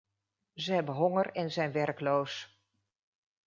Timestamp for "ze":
0.55-0.73